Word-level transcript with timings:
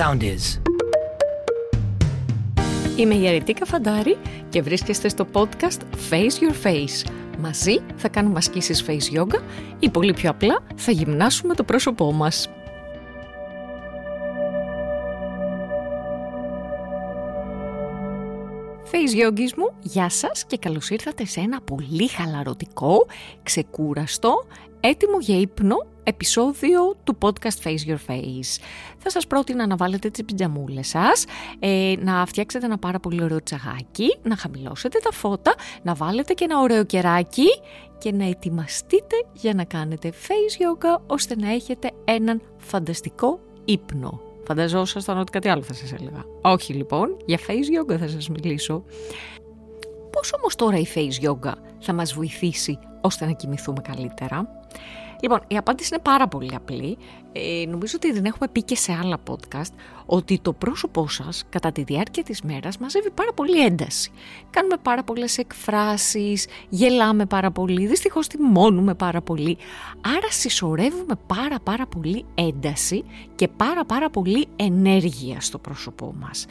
sound 0.00 0.22
is. 0.22 0.60
Είμαι 2.96 3.14
η 3.14 3.28
Αρετίκα 3.28 3.64
Φαντάρη 3.64 4.16
και 4.48 4.62
βρίσκεστε 4.62 5.08
στο 5.08 5.26
podcast 5.32 5.80
Face 6.10 6.42
Your 6.42 6.66
Face. 6.66 7.10
Μαζί 7.38 7.80
θα 7.96 8.08
κάνουμε 8.08 8.38
ασκήσεις 8.38 8.84
face 8.86 9.18
yoga 9.18 9.40
ή 9.78 9.90
πολύ 9.90 10.12
πιο 10.12 10.30
απλά 10.30 10.58
θα 10.76 10.92
γυμνάσουμε 10.92 11.54
το 11.54 11.64
πρόσωπό 11.64 12.12
μας. 12.12 12.48
Face 18.92 19.26
Yogis 19.26 19.52
μου, 19.56 19.72
γεια 19.80 20.08
σας 20.08 20.44
και 20.44 20.56
καλώς 20.56 20.90
ήρθατε 20.90 21.24
σε 21.24 21.40
ένα 21.40 21.60
πολύ 21.60 22.08
χαλαρωτικό, 22.08 23.06
ξεκούραστο, 23.42 24.46
έτοιμο 24.80 25.18
για 25.20 25.40
ύπνο 25.40 25.76
επεισόδιο 26.02 26.96
του 27.04 27.18
podcast 27.20 27.62
Face 27.64 27.90
Your 27.90 27.98
Face. 28.10 28.62
Θα 28.98 29.10
σας 29.10 29.26
πρότεινα 29.26 29.66
να 29.66 29.76
βάλετε 29.76 30.10
τις 30.10 30.24
πιτζαμούλες 30.24 30.88
σας, 30.88 31.24
ε, 31.58 31.94
να 31.98 32.26
φτιάξετε 32.26 32.66
ένα 32.66 32.78
πάρα 32.78 33.00
πολύ 33.00 33.22
ωραίο 33.22 33.42
τσαγάκι, 33.42 34.18
να 34.22 34.36
χαμηλώσετε 34.36 34.98
τα 35.02 35.12
φώτα, 35.12 35.54
να 35.82 35.94
βάλετε 35.94 36.32
και 36.32 36.44
ένα 36.44 36.60
ωραίο 36.60 36.84
κεράκι 36.84 37.48
και 37.98 38.12
να 38.12 38.24
ετοιμαστείτε 38.24 39.16
για 39.32 39.54
να 39.54 39.64
κάνετε 39.64 40.12
face 40.12 40.62
yoga 40.62 41.00
ώστε 41.06 41.36
να 41.36 41.52
έχετε 41.52 41.90
έναν 42.04 42.42
φανταστικό 42.58 43.40
ύπνο. 43.64 44.20
Φανταζόσασταν 44.46 45.18
ότι 45.18 45.30
κάτι 45.30 45.48
άλλο 45.48 45.62
θα 45.62 45.74
σας 45.74 45.92
έλεγα. 45.92 46.24
Όχι 46.40 46.72
λοιπόν, 46.72 47.16
για 47.26 47.38
face 47.38 47.92
yoga 47.92 47.96
θα 47.98 48.08
σας 48.08 48.28
μιλήσω. 48.28 48.84
Πώς 50.20 50.32
όμως 50.32 50.54
τώρα 50.54 50.78
η 50.78 50.86
face 50.94 51.30
yoga 51.30 51.52
θα 51.78 51.92
μας 51.92 52.12
βοηθήσει 52.12 52.78
ώστε 53.00 53.26
να 53.26 53.32
κοιμηθούμε 53.32 53.80
καλύτερα; 53.80 54.48
Λοιπόν, 55.20 55.40
η 55.46 55.56
απάντηση 55.56 55.88
είναι 55.92 56.02
πάρα 56.02 56.28
πολύ 56.28 56.54
απλή. 56.54 56.98
Ε, 57.32 57.64
νομίζω 57.68 57.92
ότι 57.96 58.12
δεν 58.12 58.24
έχουμε 58.24 58.48
πει 58.52 58.62
και 58.62 58.76
σε 58.76 58.92
άλλα 59.02 59.18
podcast 59.30 59.72
ότι 60.06 60.38
το 60.42 60.52
πρόσωπό 60.52 61.08
σας 61.08 61.44
κατά 61.48 61.72
τη 61.72 61.82
διάρκεια 61.82 62.22
της 62.22 62.42
μέρας 62.42 62.78
μαζεύει 62.78 63.10
πάρα 63.10 63.32
πολύ 63.32 63.64
ένταση. 63.64 64.10
Κάνουμε 64.50 64.76
πάρα 64.82 65.02
πολλές 65.04 65.38
εκφράσεις, 65.38 66.46
γελάμε 66.68 67.26
πάρα 67.26 67.50
πολύ, 67.50 67.86
δυστυχώς 67.86 68.26
θυμώνουμε 68.26 68.94
πάρα 68.94 69.20
πολύ. 69.20 69.58
Άρα 70.16 70.30
συσσωρεύουμε 70.30 71.14
πάρα 71.26 71.56
πάρα 71.62 71.86
πολύ 71.86 72.24
ένταση 72.34 73.04
και 73.34 73.48
πάρα 73.48 73.84
πάρα 73.84 74.10
πολύ 74.10 74.46
ενέργεια 74.56 75.40
στο 75.40 75.58
πρόσωπό 75.58 76.14
μας 76.20 76.46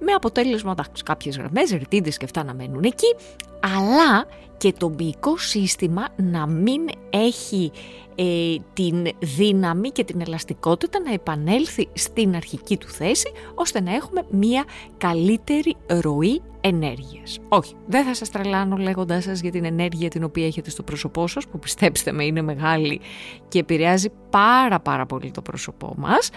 με 0.00 0.12
αποτέλεσμα 0.12 0.70
εντάξει, 0.70 1.02
κάποιες 1.02 1.36
γραμμές, 1.36 1.70
ρητίδες 1.70 2.16
και 2.16 2.24
αυτά 2.24 2.44
να 2.44 2.54
μένουν 2.54 2.84
εκεί, 2.84 3.16
αλλά 3.60 4.26
και 4.56 4.72
το 4.78 4.88
μυϊκό 4.88 5.38
σύστημα 5.38 6.08
να 6.16 6.46
μην 6.46 6.80
έχει 7.10 7.70
ε, 8.14 8.56
την 8.72 9.06
δύναμη 9.18 9.88
και 9.90 10.04
την 10.04 10.20
ελαστικότητα 10.20 11.00
να 11.00 11.12
επανέλθει 11.12 11.88
στην 11.92 12.34
αρχική 12.36 12.76
του 12.76 12.88
θέση 12.88 13.32
ώστε 13.54 13.80
να 13.80 13.94
έχουμε 13.94 14.22
μια 14.30 14.64
καλύτερη 14.98 15.76
ροή 15.86 16.42
ενέργειας. 16.60 17.38
Όχι, 17.48 17.74
δεν 17.86 18.04
θα 18.04 18.14
σας 18.14 18.30
τρελάνω 18.30 18.76
λέγοντάς 18.76 19.24
σας 19.24 19.40
για 19.40 19.50
την 19.50 19.64
ενέργεια 19.64 20.08
την 20.08 20.24
οποία 20.24 20.46
έχετε 20.46 20.70
στο 20.70 20.82
πρόσωπό 20.82 21.26
σας 21.26 21.46
που 21.46 21.58
πιστέψτε 21.58 22.12
με 22.12 22.24
είναι 22.24 22.42
μεγάλη 22.42 23.00
και 23.48 23.58
επηρεάζει 23.58 24.10
πάρα 24.30 24.80
πάρα 24.80 25.06
πολύ 25.06 25.30
το 25.30 25.42
πρόσωπό 25.42 25.94
μας. 25.96 26.30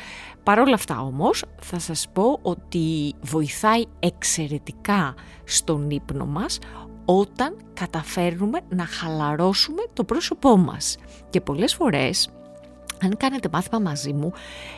Παρ' 0.43 0.59
όλα 0.59 0.73
αυτά 0.73 1.01
όμως 1.01 1.45
θα 1.61 1.79
σας 1.79 2.07
πω 2.13 2.39
ότι 2.41 3.13
βοηθάει 3.21 3.83
εξαιρετικά 3.99 5.13
στον 5.43 5.89
ύπνο 5.89 6.25
μας 6.25 6.59
όταν 7.05 7.57
καταφέρνουμε 7.73 8.59
να 8.69 8.85
χαλαρώσουμε 8.85 9.81
το 9.93 10.03
πρόσωπό 10.03 10.57
μας. 10.57 10.97
Και 11.29 11.41
πολλές 11.41 11.73
φορές 11.73 12.29
αν 13.03 13.17
κάνετε 13.17 13.49
μάθημα 13.51 13.79
μαζί 13.79 14.13
μου, 14.13 14.31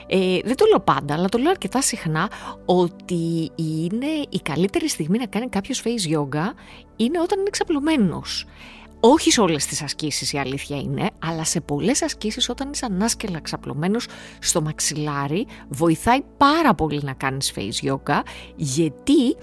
ε, 0.08 0.40
δεν 0.44 0.56
το 0.56 0.66
λέω 0.66 0.80
πάντα, 0.80 1.14
αλλά 1.14 1.30
το 1.30 1.38
λέω 1.38 1.50
αρκετά 1.50 1.82
συχνά, 1.82 2.30
ότι 2.66 3.52
είναι 3.56 4.08
η 4.30 4.40
καλύτερη 4.44 4.90
στιγμή 4.90 5.18
να 5.18 5.26
κάνει 5.26 5.50
κάποιος 5.50 5.84
face 5.86 6.16
yoga 6.16 6.54
είναι 6.96 7.20
όταν 7.22 7.40
είναι 7.40 7.50
ξαπλωμένος. 7.50 8.46
Όχι 9.00 9.32
σε 9.32 9.42
όλες 9.42 9.66
τις 9.66 9.82
ασκήσεις 9.82 10.34
η 10.34 10.38
αλήθεια 10.38 10.78
είναι, 10.78 11.10
αλλά 11.20 11.44
σε 11.44 11.62
πολλές 11.62 12.02
ασκήσεις 12.02 12.50
όταν 12.50 12.72
είσαι 12.72 12.86
ανάσκελα 12.86 13.40
ξαπλωμένος 13.40 14.08
στο 14.40 14.62
μαξιλάρι, 14.62 15.48
βοηθάει 15.70 16.22
πάρα 16.38 16.74
πολύ 16.74 17.02
να 17.04 17.14
κάνεις 17.14 17.54
face 17.56 17.88
yoga, 17.90 18.22
γιατί 18.56 19.36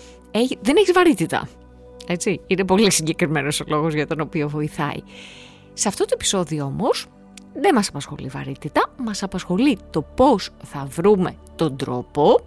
δεν 0.61 0.77
έχεις 0.77 0.93
βαρύτητα. 0.93 1.49
Έτσι, 2.07 2.41
είναι 2.47 2.65
πολύ 2.65 2.91
συγκεκριμένος 2.91 3.61
ο 3.61 3.65
λόγος 3.69 3.95
για 3.95 4.07
τον 4.07 4.21
οποίο 4.21 4.49
βοηθάει. 4.49 5.03
Σε 5.73 5.89
αυτό 5.89 6.05
το 6.05 6.11
επεισόδιο 6.13 6.65
όμως 6.65 7.07
δεν 7.55 7.75
μας 7.75 7.89
απασχολεί 7.89 8.29
βαρύτητα, 8.29 8.93
μας 8.97 9.23
απασχολεί 9.23 9.79
το 9.91 10.03
πώς 10.03 10.51
θα 10.65 10.87
βρούμε 10.91 11.37
τον 11.57 11.77
τρόπο 11.77 12.41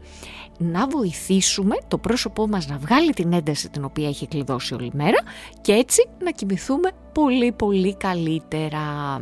να 0.58 0.88
βοηθήσουμε 0.88 1.76
το 1.88 1.98
πρόσωπό 1.98 2.48
μας 2.48 2.68
να 2.68 2.78
βγάλει 2.78 3.14
την 3.14 3.34
ένταση 3.34 3.70
την 3.70 3.84
οποία 3.84 4.08
έχει 4.08 4.28
κλειδώσει 4.28 4.74
όλη 4.74 4.92
μέρα 4.94 5.18
και 5.62 5.72
έτσι 5.72 6.08
να 6.24 6.32
κοιμηθούμε 6.32 6.92
πολύ 7.14 7.52
πολύ 7.52 7.96
καλύτερα. 7.96 9.18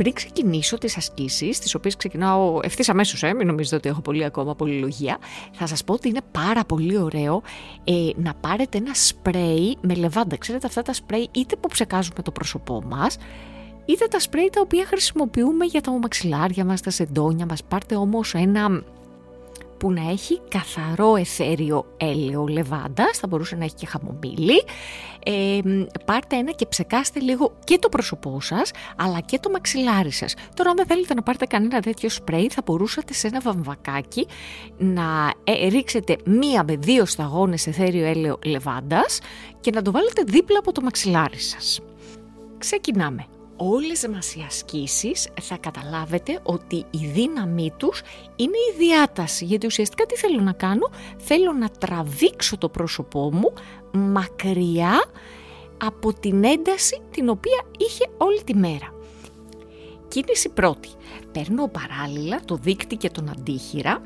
Πριν 0.00 0.12
ξεκινήσω 0.12 0.78
τις 0.78 0.96
ασκήσεις, 0.96 1.58
τις 1.58 1.74
οποίες 1.74 1.96
ξεκινάω 1.96 2.60
ευθύς 2.62 2.88
αμέσως, 2.88 3.22
ε, 3.22 3.34
μην 3.34 3.46
νομίζετε 3.46 3.76
ότι 3.76 3.88
έχω 3.88 4.00
πολύ 4.00 4.24
ακόμα 4.24 4.54
πολυλογία, 4.54 5.18
θα 5.52 5.66
σας 5.66 5.84
πω 5.84 5.92
ότι 5.92 6.08
είναι 6.08 6.20
πάρα 6.30 6.64
πολύ 6.64 6.98
ωραίο 6.98 7.42
ε, 7.84 7.92
να 8.16 8.34
πάρετε 8.34 8.78
ένα 8.78 8.94
σπρέι 8.94 9.76
με 9.80 9.94
λεβάντα. 9.94 10.36
Ξέρετε 10.36 10.66
αυτά 10.66 10.82
τα 10.82 10.92
σπρέι 10.92 11.28
είτε 11.32 11.56
που 11.56 11.68
ψεκάζουμε 11.68 12.22
το 12.22 12.30
πρόσωπό 12.30 12.82
μας, 12.86 13.16
είτε 13.84 14.06
τα 14.06 14.20
σπρέι 14.20 14.50
τα 14.52 14.60
οποία 14.60 14.86
χρησιμοποιούμε 14.86 15.64
για 15.64 15.80
τα 15.80 15.90
μαξιλάρια 15.90 16.64
μας, 16.64 16.80
τα 16.80 16.90
σεντόνια 16.90 17.46
μας. 17.46 17.64
Πάρτε 17.64 17.96
όμως 17.96 18.34
ένα 18.34 18.82
που 19.80 19.92
να 19.92 20.10
έχει 20.10 20.40
καθαρό 20.48 21.16
εθέριο 21.16 21.84
έλαιο 21.96 22.46
λεβάντας, 22.46 23.18
θα 23.18 23.26
μπορούσε 23.26 23.56
να 23.56 23.64
έχει 23.64 23.74
και 23.74 23.86
χαμομήλι. 23.86 24.64
Ε, 25.24 25.58
πάρτε 26.04 26.36
ένα 26.36 26.50
και 26.50 26.66
ψεκάστε 26.66 27.20
λίγο 27.20 27.52
και 27.64 27.78
το 27.78 27.88
πρόσωπό 27.88 28.40
σας, 28.40 28.70
αλλά 28.96 29.20
και 29.20 29.38
το 29.38 29.50
μαξιλάρι 29.50 30.10
σας. 30.10 30.34
Τώρα, 30.54 30.70
αν 30.70 30.76
δεν 30.76 30.86
θέλετε 30.86 31.14
να 31.14 31.22
πάρετε 31.22 31.46
κανένα 31.46 31.80
τέτοιο 31.80 32.08
σπρέι, 32.08 32.48
θα 32.48 32.62
μπορούσατε 32.64 33.12
σε 33.12 33.26
ένα 33.26 33.40
βαμβακάκι 33.40 34.26
να 34.78 35.32
ε, 35.44 35.68
ρίξετε 35.68 36.16
μία 36.24 36.64
με 36.64 36.76
δύο 36.76 37.04
σταγόνες 37.04 37.66
εθέριο 37.66 38.06
έλαιο 38.06 38.38
λεβάντας 38.44 39.20
και 39.60 39.70
να 39.70 39.82
το 39.82 39.90
βάλετε 39.90 40.22
δίπλα 40.26 40.58
από 40.58 40.72
το 40.72 40.80
μαξιλάρι 40.80 41.38
σας. 41.38 41.80
Ξεκινάμε 42.58 43.26
όλες 43.62 44.08
μας 44.12 44.34
οι 44.34 44.44
ασκήσεις 44.46 45.28
θα 45.40 45.56
καταλάβετε 45.56 46.40
ότι 46.42 46.76
η 46.76 47.06
δύναμή 47.12 47.72
τους 47.76 48.02
είναι 48.36 48.56
η 48.72 48.78
διάταση. 48.78 49.44
Γιατί 49.44 49.66
ουσιαστικά 49.66 50.06
τι 50.06 50.16
θέλω 50.16 50.40
να 50.40 50.52
κάνω, 50.52 50.90
θέλω 51.16 51.52
να 51.52 51.68
τραβήξω 51.68 52.58
το 52.58 52.68
πρόσωπό 52.68 53.32
μου 53.32 53.52
μακριά 53.92 55.04
από 55.84 56.12
την 56.12 56.44
ένταση 56.44 57.02
την 57.10 57.28
οποία 57.28 57.62
είχε 57.78 58.10
όλη 58.16 58.42
τη 58.42 58.54
μέρα. 58.54 58.94
Κίνηση 60.08 60.48
πρώτη. 60.48 60.88
Παίρνω 61.32 61.68
παράλληλα 61.68 62.40
το 62.44 62.56
δίκτυ 62.56 62.96
και 62.96 63.10
τον 63.10 63.28
αντίχειρα 63.28 64.02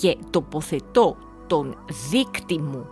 και 0.00 0.16
τοποθετώ 0.30 1.16
τον 1.46 1.76
δίκτυ 2.10 2.58
μου 2.58 2.86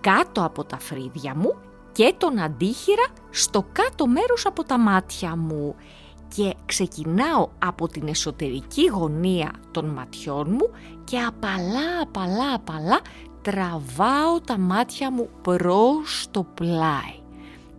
κάτω 0.00 0.44
από 0.44 0.64
τα 0.64 0.78
φρύδια 0.78 1.34
μου 1.34 1.54
και 1.98 2.14
τον 2.18 2.38
αντίχειρα 2.38 3.06
στο 3.30 3.66
κάτω 3.72 4.06
μέρος 4.06 4.46
από 4.46 4.64
τα 4.64 4.78
μάτια 4.78 5.36
μου 5.36 5.74
και 6.34 6.54
ξεκινάω 6.66 7.48
από 7.58 7.88
την 7.88 8.08
εσωτερική 8.08 8.86
γωνία 8.86 9.52
των 9.70 9.86
ματιών 9.86 10.46
μου 10.50 10.70
και 11.04 11.18
απαλά 11.18 12.00
απαλά 12.02 12.54
απαλά 12.54 13.00
τραβάω 13.42 14.40
τα 14.44 14.58
μάτια 14.58 15.12
μου 15.12 15.28
προς 15.42 16.26
το 16.30 16.42
πλάι. 16.54 17.18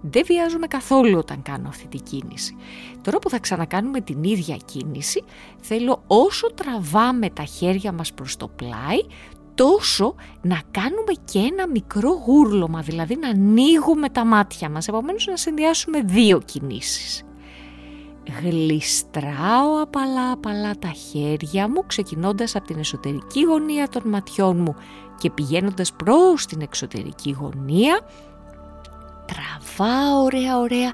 Δεν 0.01 0.23
βιάζομαι 0.25 0.67
καθόλου 0.67 1.17
όταν 1.17 1.41
κάνω 1.41 1.67
αυτή 1.67 1.87
τη 1.87 1.97
κίνηση. 1.97 2.55
Τώρα 3.01 3.19
που 3.19 3.29
θα 3.29 3.39
ξανακάνουμε 3.39 4.01
την 4.01 4.23
ίδια 4.23 4.57
κίνηση, 4.65 5.23
θέλω 5.61 6.03
όσο 6.07 6.53
τραβάμε 6.53 7.29
τα 7.29 7.43
χέρια 7.43 7.91
μας 7.91 8.13
προς 8.13 8.37
το 8.37 8.47
πλάι, 8.47 8.99
τόσο 9.59 10.15
να 10.41 10.61
κάνουμε 10.71 11.13
και 11.25 11.39
ένα 11.39 11.67
μικρό 11.67 12.11
γούρλωμα, 12.25 12.81
δηλαδή 12.81 13.15
να 13.15 13.29
ανοίγουμε 13.29 14.09
τα 14.09 14.25
μάτια 14.25 14.69
μας, 14.69 14.87
επομένως 14.87 15.27
να 15.27 15.37
συνδυάσουμε 15.37 16.01
δύο 16.01 16.39
κινήσεις. 16.45 17.23
Γλιστράω 18.41 19.81
απαλά 19.81 20.31
απαλά 20.31 20.75
τα 20.79 20.87
χέρια 20.87 21.69
μου, 21.69 21.83
ξεκινώντας 21.87 22.55
από 22.55 22.65
την 22.65 22.79
εσωτερική 22.79 23.41
γωνία 23.43 23.89
των 23.89 24.01
ματιών 24.05 24.57
μου 24.57 24.75
και 25.17 25.29
πηγαίνοντας 25.29 25.93
προς 25.93 26.45
την 26.45 26.61
εξωτερική 26.61 27.35
γωνία, 27.39 27.99
τραβάω 29.25 30.23
ωραία 30.23 30.59
ωραία 30.59 30.91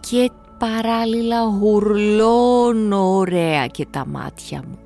και 0.00 0.30
παράλληλα 0.58 1.42
γουρλώνω 1.42 3.16
ωραία 3.16 3.66
και 3.66 3.86
τα 3.90 4.06
μάτια 4.06 4.62
μου 4.68 4.78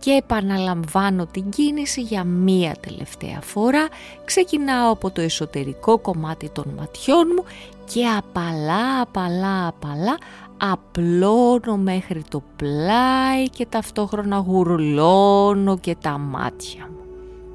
και 0.00 0.10
επαναλαμβάνω 0.10 1.26
την 1.26 1.50
κίνηση 1.50 2.00
για 2.00 2.24
μία 2.24 2.76
τελευταία 2.80 3.40
φορά. 3.40 3.88
Ξεκινάω 4.24 4.92
από 4.92 5.10
το 5.10 5.20
εσωτερικό 5.20 5.98
κομμάτι 5.98 6.48
των 6.48 6.64
ματιών 6.78 7.26
μου 7.36 7.44
και 7.84 8.06
απαλά, 8.06 9.00
απαλά, 9.00 9.66
απαλά 9.66 10.18
απλώνω 10.60 11.76
μέχρι 11.76 12.22
το 12.28 12.42
πλάι 12.56 13.48
και 13.50 13.66
ταυτόχρονα 13.66 14.36
γουρλώνω 14.36 15.78
και 15.78 15.96
τα 16.00 16.18
μάτια 16.18 16.88
μου. 16.90 17.04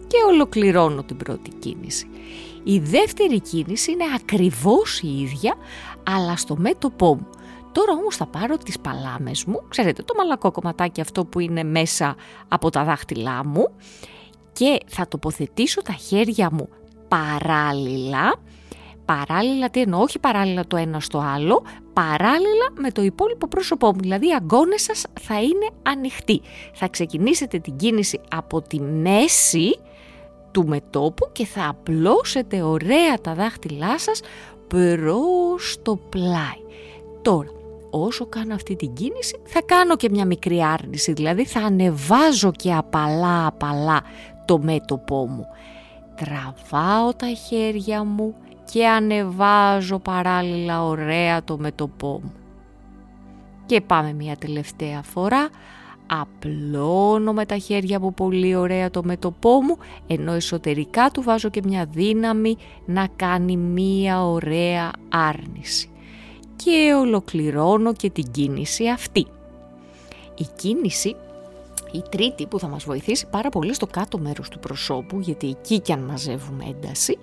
Και 0.08 0.18
ολοκληρώνω 0.28 1.04
την 1.04 1.18
πρώτη 1.18 1.50
κίνηση. 1.60 2.08
Η 2.64 2.80
δεύτερη 2.80 3.40
κίνηση 3.40 3.92
είναι 3.92 4.04
ακριβώς 4.16 5.00
η 5.02 5.20
ίδια, 5.22 5.56
αλλά 6.04 6.36
στο 6.36 6.56
μέτωπό 6.58 7.16
μου. 7.16 7.28
Τώρα 7.76 7.92
όμως 7.92 8.16
θα 8.16 8.26
πάρω 8.26 8.58
τις 8.58 8.80
παλάμες 8.80 9.46
μου, 9.46 9.62
ξέρετε 9.70 10.04
το 10.04 10.14
μαλακό 10.18 10.52
κομματάκι 10.52 11.02
αυτό 11.02 11.26
που 11.26 11.40
είναι 11.40 11.64
μέσα 11.64 12.16
από 12.48 12.70
τα 12.70 12.84
δάχτυλά 12.84 13.46
μου 13.46 13.66
και 14.54 14.78
θα 14.88 15.08
τοποθετήσω 15.08 15.82
τα 15.82 15.94
χέρια 15.94 16.50
μου 16.52 16.70
παράλληλα 17.08 18.34
παράλληλα, 19.06 19.70
τι 19.70 19.82
εννοώ, 19.82 20.02
όχι 20.02 20.20
παράλληλα 20.20 20.68
το 20.68 20.78
ένα 20.78 21.00
στο 21.00 21.18
άλλο, 21.36 21.64
παράλληλα 21.94 22.72
με 22.80 22.92
το 22.92 23.02
υπόλοιπο 23.02 23.48
πρόσωπό 23.48 23.88
μου. 23.88 24.00
Δηλαδή 24.00 24.28
οι 24.28 24.34
αγκώνες 24.34 24.82
σας 24.82 25.04
θα 25.22 25.42
είναι 25.42 25.70
ανοιχτοί. 25.84 26.42
Θα 26.74 26.88
ξεκινήσετε 26.88 27.60
την 27.60 27.76
κίνηση 27.76 28.20
από 28.36 28.62
τη 28.62 28.82
μέση 28.82 29.80
του 30.52 30.68
μετόπου 30.68 31.30
και 31.32 31.46
θα 31.46 31.68
απλώσετε 31.68 32.62
ωραία 32.62 33.22
τα 33.22 33.34
δάχτυλά 33.34 34.00
σας 34.00 34.22
προς 34.68 35.78
το 35.82 35.96
πλάι. 35.96 36.64
Τώρα, 37.22 37.50
όσο 38.04 38.26
κάνω 38.26 38.54
αυτή 38.54 38.76
την 38.76 38.94
κίνηση 38.94 39.40
θα 39.44 39.62
κάνω 39.62 39.96
και 39.96 40.10
μια 40.10 40.26
μικρή 40.26 40.64
άρνηση, 40.64 41.14
δηλαδή 41.14 41.46
θα 41.46 41.60
ανεβάζω 41.60 42.52
και 42.52 42.74
απαλά 42.74 43.48
απαλά 43.48 44.02
το 44.46 44.60
μέτωπό 44.60 45.28
μου. 45.28 45.46
Τραβάω 46.16 47.14
τα 47.14 47.28
χέρια 47.28 48.04
μου 48.04 48.36
και 48.72 48.88
ανεβάζω 48.88 50.00
παράλληλα 50.00 50.84
ωραία 50.84 51.44
το 51.44 51.58
μετωπό 51.58 52.20
μου. 52.24 52.34
Και 53.66 53.82
πάμε 53.82 54.14
μια 54.14 54.36
τελευταία 54.36 55.02
φορά, 55.02 55.50
απλώνω 56.08 57.34
με 57.34 57.46
τα 57.46 57.58
χέρια 57.58 58.00
μου 58.00 58.14
πολύ 58.14 58.56
ωραία 58.56 58.90
το 58.90 59.04
μετωπό 59.04 59.62
μου, 59.62 59.78
ενώ 60.08 60.34
εσωτερικά 60.34 61.10
του 61.10 61.22
βάζω 61.22 61.50
και 61.50 61.62
μια 61.66 61.86
δύναμη 61.86 62.58
να 62.86 63.08
κάνει 63.16 63.58
μια 63.58 64.26
ωραία 64.26 64.92
άρνηση. 65.10 65.90
Και 66.56 66.94
ολοκληρώνω 67.00 67.94
και 67.94 68.10
την 68.10 68.32
κίνηση 68.32 68.88
αυτή. 68.88 69.26
Η 70.38 70.46
κίνηση 70.56 71.16
η 71.96 72.04
τρίτη 72.10 72.46
που 72.46 72.60
θα 72.60 72.68
μας 72.68 72.84
βοηθήσει 72.84 73.28
πάρα 73.30 73.50
πολύ 73.50 73.74
στο 73.74 73.86
κάτω 73.86 74.18
μέρος 74.18 74.50
του 74.50 74.60
προσώπου, 74.60 75.20
γιατί 75.20 75.50
εκεί 75.50 75.80
κι 75.80 75.92
αν 75.92 76.00
μαζεύουμε 76.00 76.66
ένταση, 76.70 77.18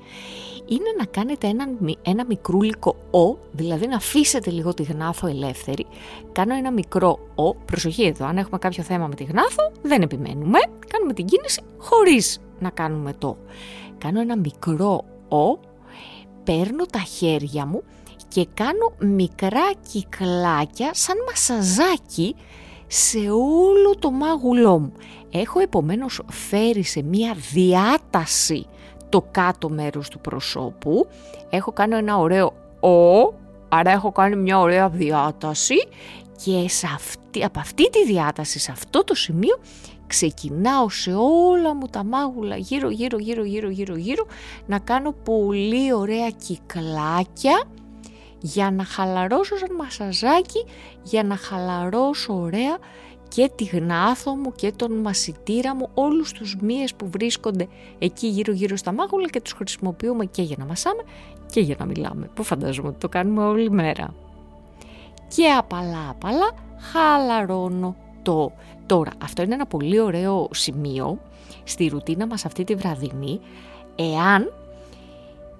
είναι 0.66 0.94
να 0.98 1.04
κάνετε 1.04 1.46
ένα, 1.46 1.68
ένα 2.02 2.24
μικρούλικο 2.24 2.96
«ο», 3.10 3.38
δηλαδή 3.52 3.86
να 3.86 3.96
αφήσετε 3.96 4.50
λίγο 4.50 4.74
τη 4.74 4.82
γνάθο 4.82 5.26
ελεύθερη. 5.26 5.86
Κάνω 6.32 6.54
ένα 6.54 6.70
μικρό 6.70 7.18
«ο», 7.34 7.54
προσοχή 7.54 8.04
εδώ, 8.04 8.26
αν 8.26 8.36
έχουμε 8.38 8.58
κάποιο 8.58 8.82
θέμα 8.82 9.06
με 9.06 9.14
τη 9.14 9.24
γνάθο, 9.24 9.72
δεν 9.82 10.02
επιμένουμε, 10.02 10.58
κάνουμε 10.86 11.12
την 11.12 11.24
κίνηση 11.24 11.62
χωρίς 11.78 12.40
να 12.58 12.70
κάνουμε 12.70 13.12
το. 13.18 13.36
Κάνω 13.98 14.20
ένα 14.20 14.36
μικρό 14.36 15.04
«ο», 15.28 15.58
παίρνω 16.44 16.86
τα 16.86 16.98
χέρια 16.98 17.66
μου 17.66 17.82
και 18.28 18.46
κάνω 18.54 18.92
μικρά 18.98 19.72
κυκλάκια 19.90 20.90
σαν 20.92 21.16
μασαζάκι 21.28 22.36
σε 22.86 23.18
όλο 23.30 23.96
το 23.98 24.10
μάγουλό 24.10 24.78
μου. 24.78 24.92
Έχω 25.30 25.60
επομένως 25.60 26.22
φέρει 26.30 26.82
σε 26.82 27.02
μία 27.02 27.36
διάταση 27.52 28.66
το 29.08 29.24
κάτω 29.30 29.68
μέρος 29.68 30.08
του 30.08 30.20
προσώπου. 30.20 31.06
Έχω 31.50 31.72
κάνει 31.72 31.94
ένα 31.94 32.18
ωραίο 32.18 32.52
«ο», 32.80 33.34
άρα 33.68 33.90
έχω 33.90 34.12
κάνει 34.12 34.36
μια 34.36 34.58
ωραία 34.58 34.88
διάταση 34.88 35.74
και 36.44 36.68
σε 36.68 36.86
αυτή, 36.94 37.44
από 37.44 37.60
αυτή 37.60 37.90
τη 37.90 38.04
διάταση, 38.04 38.58
σε 38.58 38.70
αυτό 38.70 39.04
το 39.04 39.14
σημείο, 39.14 39.58
ξεκινάω 40.06 40.88
σε 40.88 41.12
όλα 41.14 41.74
μου 41.74 41.86
τα 41.86 42.04
μάγουλα 42.04 42.56
γύρω 42.56 42.90
γύρω 42.90 43.18
γύρω 43.18 43.44
γύρω 43.44 43.68
γύρω 43.68 43.96
γύρω 43.96 44.26
να 44.66 44.78
κάνω 44.78 45.12
πολύ 45.12 45.92
ωραία 45.92 46.30
κυκλάκια 46.30 47.64
για 48.42 48.70
να 48.70 48.84
χαλαρώσω 48.84 49.56
σαν 49.56 49.74
μασαζάκι, 49.74 50.64
για 51.02 51.22
να 51.22 51.36
χαλαρώσω 51.36 52.34
ωραία 52.34 52.78
και 53.28 53.50
τη 53.54 53.64
γνάθο 53.64 54.34
μου 54.36 54.52
και 54.52 54.72
τον 54.76 54.92
μασιτήρα 54.92 55.74
μου, 55.74 55.88
όλους 55.94 56.32
τους 56.32 56.56
μύες 56.60 56.94
που 56.94 57.10
βρίσκονται 57.10 57.68
εκεί 57.98 58.26
γύρω 58.26 58.52
γύρω 58.52 58.76
στα 58.76 58.92
μάγουλα 58.92 59.28
και 59.28 59.40
τους 59.40 59.52
χρησιμοποιούμε 59.52 60.24
και 60.24 60.42
για 60.42 60.56
να 60.58 60.64
μασάμε 60.64 61.02
και 61.52 61.60
για 61.60 61.76
να 61.78 61.84
μιλάμε, 61.84 62.30
που 62.34 62.42
φαντάζομαι 62.42 62.88
ότι 62.88 62.98
το 62.98 63.08
κάνουμε 63.08 63.44
όλη 63.44 63.70
μέρα. 63.70 64.14
Και 65.36 65.50
απαλά 65.58 66.08
απαλά 66.10 66.50
χαλαρώνω 66.78 67.96
το. 68.22 68.52
Τώρα, 68.86 69.10
αυτό 69.22 69.42
είναι 69.42 69.54
ένα 69.54 69.66
πολύ 69.66 70.00
ωραίο 70.00 70.48
σημείο 70.52 71.18
στη 71.64 71.86
ρουτίνα 71.86 72.26
μας 72.26 72.44
αυτή 72.44 72.64
τη 72.64 72.74
βραδινή, 72.74 73.40
εάν 73.96 74.52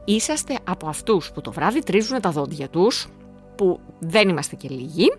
είσαστε 0.04 0.58
από 0.64 0.88
αυτούς 0.88 1.30
που 1.32 1.40
το 1.40 1.52
βράδυ 1.52 1.80
τρίζουν 1.80 2.20
τα 2.20 2.30
δόντια 2.30 2.68
τους, 2.68 3.08
που 3.56 3.80
δεν 3.98 4.28
είμαστε 4.28 4.56
και 4.56 4.68
λίγοι, 4.68 5.12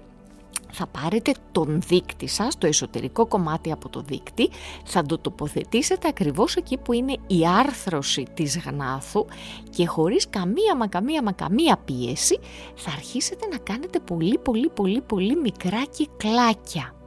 θα 0.75 0.87
πάρετε 0.87 1.31
τον 1.51 1.81
δείκτη 1.87 2.27
σας, 2.27 2.57
το 2.57 2.67
εσωτερικό 2.67 3.25
κομμάτι 3.25 3.71
από 3.71 3.89
το 3.89 4.01
δείκτη, 4.01 4.49
θα 4.85 5.03
το 5.03 5.17
τοποθετήσετε 5.17 6.07
ακριβώς 6.07 6.55
εκεί 6.55 6.77
που 6.77 6.93
είναι 6.93 7.15
η 7.27 7.47
άρθρωση 7.47 8.25
της 8.33 8.59
γνάθου 8.65 9.25
και 9.69 9.87
χωρίς 9.87 10.29
καμία 10.29 10.75
μα 10.75 10.87
καμία 10.87 11.23
μα 11.23 11.31
καμία 11.31 11.77
πίεση 11.77 12.39
θα 12.75 12.91
αρχίσετε 12.91 13.47
να 13.47 13.57
κάνετε 13.57 13.99
πολύ 13.99 14.37
πολύ 14.37 14.69
πολύ 14.69 15.01
πολύ 15.01 15.35
μικρά 15.35 15.83
κυκλάκια. 15.85 17.02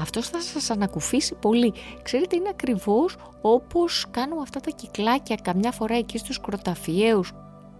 Αυτό 0.00 0.22
θα 0.22 0.40
σας 0.40 0.70
ανακουφίσει 0.70 1.34
πολύ. 1.34 1.72
Ξέρετε 2.02 2.36
είναι 2.36 2.48
ακριβώς 2.48 3.16
όπως 3.40 4.06
κάνουμε 4.10 4.40
αυτά 4.42 4.60
τα 4.60 4.70
κυκλάκια 4.70 5.36
καμιά 5.42 5.72
φορά 5.72 5.96
εκεί 5.96 6.18
στους 6.18 6.40
κροταφιέους 6.40 7.32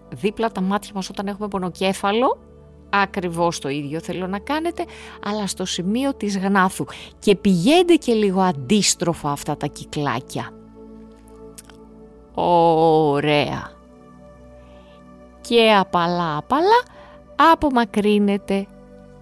δίπλα 0.09 0.53
τα 0.53 0.61
μάτια 0.61 0.91
μας 0.95 1.09
όταν 1.11 1.27
έχουμε 1.27 1.49
πονοκέφαλο 1.49 2.39
ακριβώς 3.03 3.59
το 3.59 3.69
ίδιο 3.69 4.01
θέλω 4.01 4.27
να 4.27 4.39
κάνετε, 4.39 4.85
αλλά 5.25 5.47
στο 5.47 5.65
σημείο 5.65 6.15
της 6.15 6.39
γνάθου. 6.39 6.85
Και 7.19 7.37
πηγαίνετε 7.37 7.95
και 7.95 8.13
λίγο 8.13 8.41
αντίστροφα 8.41 9.31
αυτά 9.31 9.57
τα 9.57 9.67
κυκλάκια. 9.67 10.51
Ωραία. 12.35 13.73
Και 15.41 15.75
απαλά 15.79 16.37
απαλά 16.37 16.83
απομακρύνετε 17.53 18.67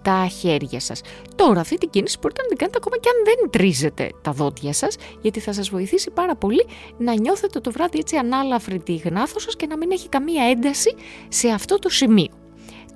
τα 0.03 0.27
χέρια 0.27 0.79
σας. 0.79 1.01
Τώρα 1.35 1.59
αυτή 1.59 1.77
την 1.77 1.89
κίνηση 1.89 2.17
μπορείτε 2.21 2.41
να 2.41 2.47
την 2.47 2.57
κάνετε 2.57 2.77
ακόμα 2.81 2.97
και 2.97 3.09
αν 3.09 3.15
δεν 3.23 3.49
τρίζετε 3.49 4.11
τα 4.21 4.31
δόντια 4.31 4.73
σας, 4.73 4.95
γιατί 5.21 5.39
θα 5.39 5.53
σας 5.53 5.69
βοηθήσει 5.69 6.11
πάρα 6.11 6.35
πολύ 6.35 6.65
να 6.97 7.13
νιώθετε 7.13 7.59
το 7.59 7.71
βράδυ 7.71 7.99
έτσι 7.99 8.15
ανάλαφρη 8.15 8.79
τη 8.79 8.95
γνάθος 8.95 9.43
σας 9.43 9.55
και 9.55 9.65
να 9.65 9.77
μην 9.77 9.91
έχει 9.91 10.09
καμία 10.09 10.49
ένταση 10.49 10.95
σε 11.27 11.49
αυτό 11.49 11.79
το 11.79 11.89
σημείο. 11.89 12.31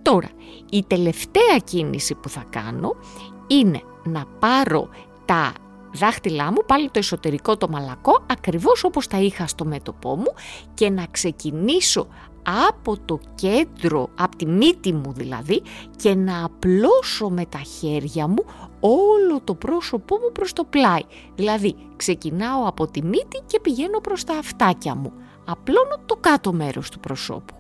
Τώρα, 0.01 0.29
η 0.72 0.84
τελευταία 0.88 1.58
κίνηση 1.63 2.15
που 2.15 2.29
θα 2.29 2.46
κάνω 2.50 2.96
είναι 3.48 3.82
να 4.03 4.25
πάρω 4.39 4.89
τα 5.25 5.53
δάχτυλά 5.93 6.51
μου, 6.51 6.63
πάλι 6.65 6.89
το 6.89 7.00
εσωτερικό 7.00 7.58
το 7.58 7.70
μαλακό, 7.70 8.25
ακριβώς 8.32 8.84
όπως 8.84 9.08
τα 9.08 9.17
είχα 9.17 9.48
στο 9.48 9.65
μέτωπό 9.65 10.15
μου 10.15 10.34
και 10.74 10.89
να 10.89 11.05
ξεκινήσω 11.12 12.08
από 12.50 12.98
το 13.06 13.20
κέντρο, 13.36 14.10
από 14.16 14.36
τη 14.36 14.46
μύτη 14.46 14.94
μου 14.94 15.13
δηλαδή 15.13 15.62
και 15.96 16.16
να 16.16 16.44
απλώσω 16.46 17.30
με 17.30 17.46
τα 17.46 17.60
χέρια 17.60 18.27
μου 18.27 18.46
όλο 18.80 19.42
το 19.44 19.56
πρόσωπό 19.56 20.16
μου 20.18 20.32
προς 20.32 20.54
το 20.54 20.63
πλάι. 20.63 21.01
Δηλαδή 21.36 21.75
ξεκινάω 21.96 22.68
από 22.68 22.88
τη 22.88 23.04
μύτη 23.04 23.42
και 23.46 23.60
πηγαίνω 23.60 24.00
προς 24.00 24.24
τα 24.24 24.38
αυτάκια 24.38 24.96
μου. 24.96 25.12
Απλώνω 25.46 26.00
το 26.06 26.16
κάτω 26.16 26.54
μέρος 26.54 26.89
του 26.89 27.00
προσώπου. 27.00 27.57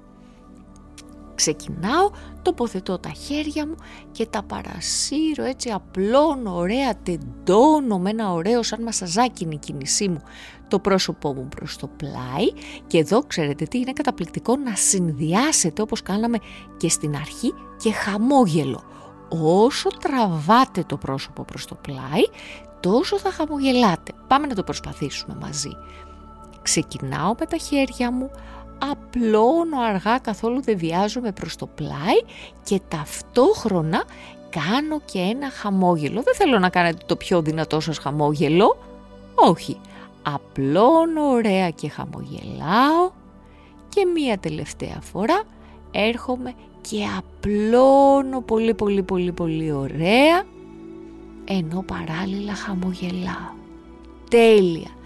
Ξεκινάω, 1.37 2.09
τοποθετώ 2.41 2.99
τα 2.99 3.09
χέρια 3.09 3.67
μου 3.67 3.75
και 4.11 4.25
τα 4.25 4.43
παρασύρω 4.43 5.43
έτσι 5.43 5.69
απλώνω 5.69 6.55
ωραία, 6.55 6.95
τεντώνω 7.03 7.99
με 7.99 8.09
ένα 8.09 8.31
ωραίο 8.31 8.63
σαν 8.63 8.83
μασαζάκι 8.83 9.47
η 9.51 9.57
κίνησή 9.57 10.07
μου 10.07 10.21
το 10.67 10.79
πρόσωπό 10.79 11.33
μου 11.33 11.47
προς 11.55 11.77
το 11.77 11.87
πλάι 11.87 12.47
και 12.87 12.97
εδώ 12.97 13.23
ξέρετε 13.23 13.65
τι 13.65 13.77
είναι 13.77 13.93
καταπληκτικό 13.93 14.55
να 14.55 14.75
συνδυάσετε 14.75 15.81
όπως 15.81 16.01
κάναμε 16.01 16.37
και 16.77 16.89
στην 16.89 17.15
αρχή 17.15 17.53
και 17.77 17.91
χαμόγελο. 17.91 18.83
Όσο 19.29 19.89
τραβάτε 19.89 20.83
το 20.83 20.97
πρόσωπο 20.97 21.43
προς 21.43 21.65
το 21.65 21.75
πλάι 21.75 22.23
τόσο 22.79 23.17
θα 23.19 23.31
χαμογελάτε. 23.31 24.11
Πάμε 24.27 24.47
να 24.47 24.55
το 24.55 24.63
προσπαθήσουμε 24.63 25.37
μαζί. 25.41 25.69
Ξεκινάω 26.61 27.35
με 27.39 27.45
τα 27.45 27.57
χέρια 27.57 28.11
μου, 28.11 28.31
απλώνω 28.79 29.79
αργά 29.89 30.19
καθόλου 30.19 30.61
δεν 30.61 30.77
βιάζομαι 30.77 31.31
προς 31.31 31.55
το 31.55 31.65
πλάι 31.65 32.19
και 32.63 32.81
ταυτόχρονα 32.87 34.03
κάνω 34.49 35.01
και 35.05 35.19
ένα 35.19 35.49
χαμόγελο. 35.49 36.21
Δεν 36.21 36.35
θέλω 36.35 36.59
να 36.59 36.69
κάνετε 36.69 37.03
το 37.05 37.15
πιο 37.15 37.41
δυνατό 37.41 37.79
σας 37.79 37.97
χαμόγελο, 37.97 38.77
όχι. 39.35 39.79
Απλώνω 40.23 41.29
ωραία 41.29 41.69
και 41.69 41.89
χαμογελάω 41.89 43.11
και 43.89 44.05
μία 44.13 44.37
τελευταία 44.37 44.99
φορά 45.01 45.41
έρχομαι 45.91 46.53
και 46.81 47.05
απλώνω 47.17 48.41
πολύ 48.41 48.73
πολύ 48.73 49.03
πολύ 49.03 49.31
πολύ 49.31 49.71
ωραία 49.71 50.43
ενώ 51.45 51.83
παράλληλα 51.87 52.55
χαμογελάω. 52.55 53.55
Τέλεια! 54.29 54.96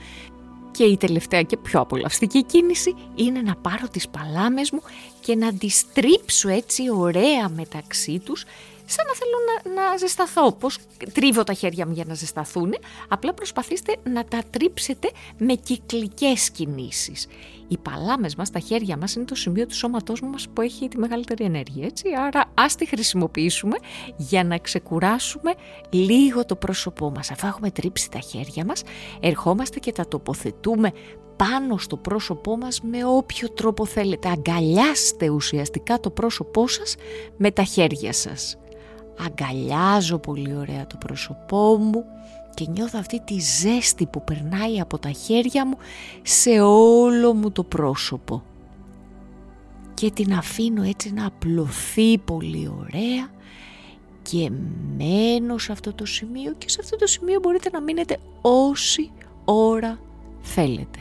Και 0.81 0.87
η 0.87 0.97
τελευταία 0.97 1.41
και 1.41 1.57
πιο 1.57 1.79
απολαυστική 1.79 2.43
κίνηση 2.43 2.95
είναι 3.15 3.41
να 3.41 3.55
πάρω 3.55 3.87
τις 3.91 4.07
παλάμες 4.09 4.71
μου 4.71 4.81
και 5.19 5.35
να 5.35 5.53
τις 5.53 5.77
στρίψω 5.77 6.49
έτσι 6.49 6.83
ωραία 6.89 7.49
μεταξύ 7.49 8.19
τους 8.19 8.45
σαν 8.91 9.05
να 9.07 9.13
θέλω 9.13 9.37
να, 9.75 9.81
να 9.91 9.97
ζεσταθώ. 9.97 10.51
Πώς 10.51 10.77
τρίβω 11.13 11.43
τα 11.43 11.53
χέρια 11.53 11.87
μου 11.87 11.93
για 11.93 12.05
να 12.07 12.13
ζεσταθούν, 12.13 12.73
απλά 13.07 13.33
προσπαθήστε 13.33 13.95
να 14.03 14.25
τα 14.25 14.41
τρίψετε 14.49 15.11
με 15.37 15.53
κυκλικές 15.53 16.51
κινήσεις. 16.51 17.27
Οι 17.67 17.77
παλάμες 17.77 18.35
μας, 18.35 18.49
τα 18.49 18.59
χέρια 18.59 18.97
μας 18.97 19.15
είναι 19.15 19.25
το 19.25 19.35
σημείο 19.35 19.65
του 19.65 19.75
σώματός 19.75 20.21
μας 20.21 20.47
που 20.53 20.61
έχει 20.61 20.87
τη 20.87 20.97
μεγαλύτερη 20.97 21.43
ενέργεια, 21.43 21.85
έτσι. 21.85 22.07
Άρα 22.27 22.51
ας 22.53 22.75
τη 22.75 22.85
χρησιμοποιήσουμε 22.85 23.77
για 24.17 24.43
να 24.43 24.57
ξεκουράσουμε 24.57 25.53
λίγο 25.89 26.45
το 26.45 26.55
πρόσωπό 26.55 27.11
μας. 27.11 27.31
Αφού 27.31 27.47
έχουμε 27.47 27.71
τρίψει 27.71 28.09
τα 28.09 28.19
χέρια 28.19 28.65
μας, 28.65 28.83
ερχόμαστε 29.19 29.79
και 29.79 29.91
τα 29.91 30.07
τοποθετούμε 30.07 30.91
πάνω 31.35 31.77
στο 31.77 31.97
πρόσωπό 31.97 32.57
μας 32.57 32.81
με 32.81 33.05
όποιο 33.05 33.49
τρόπο 33.49 33.85
θέλετε. 33.85 34.29
Αγκαλιάστε 34.29 35.29
ουσιαστικά 35.29 35.99
το 35.99 36.09
πρόσωπό 36.09 36.67
σας 36.67 36.95
με 37.37 37.51
τα 37.51 37.63
χέρια 37.63 38.13
σας 38.13 38.57
αγκαλιάζω 39.25 40.17
πολύ 40.17 40.55
ωραία 40.55 40.87
το 40.87 40.97
πρόσωπό 40.97 41.75
μου 41.77 42.05
και 42.53 42.65
νιώθω 42.69 42.99
αυτή 42.99 43.21
τη 43.21 43.39
ζέστη 43.39 44.05
που 44.05 44.23
περνάει 44.23 44.79
από 44.79 44.99
τα 44.99 45.11
χέρια 45.11 45.65
μου 45.65 45.77
σε 46.21 46.59
όλο 46.61 47.33
μου 47.33 47.51
το 47.51 47.63
πρόσωπο. 47.63 48.43
Και 49.93 50.11
την 50.11 50.33
αφήνω 50.33 50.83
έτσι 50.83 51.13
να 51.13 51.25
απλωθεί 51.25 52.17
πολύ 52.17 52.71
ωραία 52.79 53.29
και 54.21 54.51
μένω 54.97 55.57
σε 55.57 55.71
αυτό 55.71 55.93
το 55.93 56.05
σημείο 56.05 56.53
και 56.57 56.69
σε 56.69 56.77
αυτό 56.81 56.95
το 56.95 57.07
σημείο 57.07 57.39
μπορείτε 57.39 57.69
να 57.69 57.81
μείνετε 57.81 58.17
όση 58.41 59.11
ώρα 59.45 59.99
θέλετε. 60.41 60.99